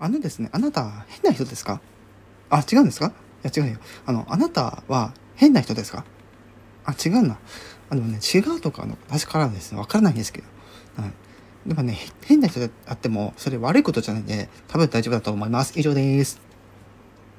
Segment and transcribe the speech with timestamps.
[0.00, 1.80] あのですね、あなた、変な人ですか？
[2.48, 3.12] あ、違うんですか？
[3.44, 3.78] いや、違うよ。
[4.06, 6.04] あの、あなたは変な人ですか？
[6.84, 7.38] あ、違うな。
[7.90, 10.48] あのね、違うとかの、私からはですね、わからないんですけど。
[11.02, 11.12] はい。
[11.66, 15.78] でもね、変な人であっても、それ悪いことじゃないんで、多分大丈夫だと思います。
[15.78, 16.40] 以上です。